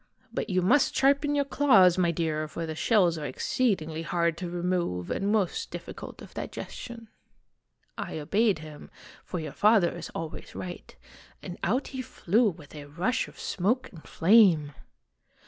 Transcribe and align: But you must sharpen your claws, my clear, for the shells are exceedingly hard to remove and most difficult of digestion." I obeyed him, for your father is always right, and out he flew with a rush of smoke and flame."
But 0.33 0.49
you 0.49 0.63
must 0.63 0.95
sharpen 0.95 1.35
your 1.35 1.45
claws, 1.45 1.95
my 1.95 2.11
clear, 2.11 2.47
for 2.47 2.65
the 2.65 2.73
shells 2.73 3.19
are 3.19 3.25
exceedingly 3.27 4.01
hard 4.01 4.35
to 4.37 4.49
remove 4.49 5.11
and 5.11 5.31
most 5.31 5.69
difficult 5.69 6.23
of 6.23 6.33
digestion." 6.33 7.09
I 7.99 8.17
obeyed 8.17 8.57
him, 8.57 8.89
for 9.23 9.39
your 9.39 9.53
father 9.53 9.95
is 9.95 10.09
always 10.15 10.55
right, 10.55 10.95
and 11.43 11.59
out 11.61 11.89
he 11.89 12.01
flew 12.01 12.49
with 12.49 12.73
a 12.73 12.85
rush 12.85 13.27
of 13.27 13.39
smoke 13.39 13.91
and 13.91 14.01
flame." 14.07 14.73